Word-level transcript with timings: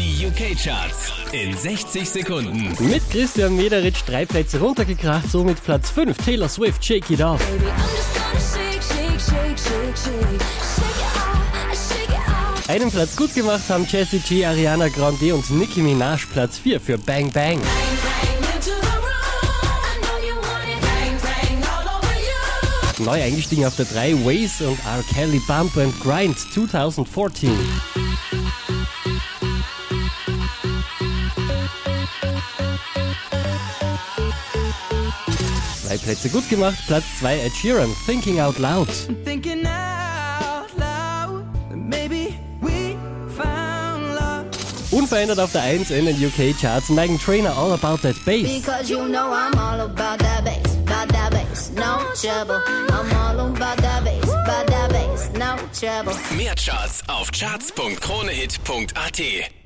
Die 0.00 0.26
UK-Charts 0.26 1.12
in 1.32 1.54
60 1.54 2.08
Sekunden. 2.08 2.74
Mit 2.88 3.02
Christian 3.10 3.54
Mederitsch 3.54 4.00
drei 4.06 4.24
Plätze 4.24 4.58
runtergekracht, 4.58 5.30
somit 5.30 5.62
Platz 5.62 5.90
5. 5.90 6.16
Taylor 6.16 6.48
Swift, 6.48 6.82
Shake 6.82 7.10
It 7.10 7.20
Off. 7.20 7.38
Baby, 7.38 7.66
shake, 8.50 8.82
shake, 8.82 9.58
shake, 9.58 9.60
it. 12.64 12.70
Einen 12.70 12.90
Platz 12.90 13.14
gut 13.14 13.34
gemacht 13.34 13.68
haben 13.68 13.86
Jessie 13.86 14.20
G, 14.20 14.46
Ariana 14.46 14.88
Grande 14.88 15.34
und 15.34 15.50
Nicki 15.50 15.82
Minaj 15.82 16.24
Platz 16.32 16.56
4 16.56 16.80
für 16.80 16.96
Bang 16.96 17.30
Bang. 17.30 17.60
Bang, 17.60 17.60
bang. 17.60 17.70
Neu 23.04 23.22
eingestiegen 23.22 23.66
auf 23.66 23.76
der 23.76 23.84
3 23.86 24.14
Waze 24.24 24.68
und 24.68 24.78
R. 24.86 25.04
Kelly 25.14 25.40
Bump 25.46 25.76
and 25.76 25.98
Grind 26.00 26.38
2014. 26.38 27.50
Zwei 35.90 35.98
Plätze 35.98 36.28
gut 36.28 36.48
gemacht, 36.48 36.78
Platz 36.86 37.04
2 37.18 37.40
Ed 37.40 37.52
Sheeran, 37.52 37.92
Thinking 38.06 38.38
Out 38.38 38.60
Loud. 38.60 38.86
thinking 39.24 39.66
out 39.66 40.70
loud 40.78 41.42
that 41.68 41.76
maybe 41.76 42.38
we 42.60 42.96
found 43.36 44.14
love. 44.14 44.46
Unverändert 44.92 45.40
auf 45.40 45.50
der 45.50 45.62
1 45.62 45.90
in 45.90 46.04
den 46.04 46.14
UK-Charts, 46.24 46.90
Megan 46.90 47.18
Trainer 47.18 47.58
All 47.58 47.72
About 47.72 47.96
That 48.02 48.14
Bass. 48.24 48.44
Because 48.44 48.88
you 48.88 49.08
know 49.08 49.32
I'm 49.32 49.58
all 49.58 49.80
about 49.80 50.20
that 50.20 50.44
bass, 50.44 50.76
about 50.86 51.08
that 51.08 51.32
bass, 51.32 51.72
no 51.74 52.04
trouble. 52.14 52.60
I'm 52.68 53.12
all 53.12 53.40
about 53.40 53.78
that 53.78 54.04
bass, 54.04 54.22
about 54.22 54.68
that 54.68 54.92
bass, 54.92 55.28
no 55.32 55.56
trouble. 55.76 56.12
Mehr 56.36 56.54
Charts 56.54 57.02
auf 57.08 57.32
charts.kronehit.at. 57.32 59.59